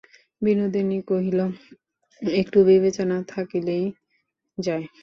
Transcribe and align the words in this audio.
বিনোদিনী 0.41 0.99
কহিল, 1.07 1.39
একটু 2.21 2.57
বিবেচনা 2.69 3.17
থাকিলেই 3.27 3.85
যায়। 4.57 4.85